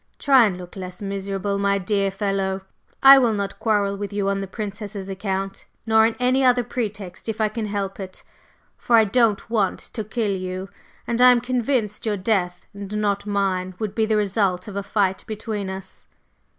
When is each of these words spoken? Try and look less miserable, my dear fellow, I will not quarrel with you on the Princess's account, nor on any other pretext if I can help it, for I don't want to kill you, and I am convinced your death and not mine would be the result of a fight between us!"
Try 0.17 0.45
and 0.47 0.57
look 0.57 0.75
less 0.75 0.99
miserable, 0.99 1.59
my 1.59 1.77
dear 1.77 2.09
fellow, 2.09 2.61
I 3.03 3.19
will 3.19 3.33
not 3.33 3.59
quarrel 3.59 3.95
with 3.95 4.11
you 4.11 4.29
on 4.29 4.41
the 4.41 4.47
Princess's 4.47 5.07
account, 5.09 5.65
nor 5.85 6.07
on 6.07 6.15
any 6.19 6.43
other 6.43 6.63
pretext 6.63 7.29
if 7.29 7.39
I 7.39 7.49
can 7.49 7.67
help 7.67 7.99
it, 7.99 8.23
for 8.77 8.95
I 8.95 9.05
don't 9.05 9.47
want 9.47 9.77
to 9.79 10.03
kill 10.03 10.31
you, 10.35 10.69
and 11.05 11.21
I 11.21 11.29
am 11.29 11.39
convinced 11.39 12.07
your 12.07 12.17
death 12.17 12.65
and 12.73 12.97
not 12.99 13.27
mine 13.27 13.75
would 13.77 13.93
be 13.93 14.07
the 14.07 14.17
result 14.17 14.67
of 14.67 14.75
a 14.75 14.81
fight 14.81 15.23
between 15.27 15.69
us!" 15.69 16.07